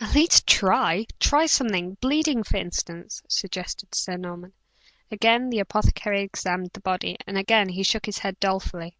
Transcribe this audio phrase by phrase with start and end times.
[0.00, 1.06] "At least, try!
[1.18, 4.52] Try something bleeding for instance," suggested Sir Norman.
[5.10, 8.98] Again the apothecary examined the body, and again he shook his head dolefully.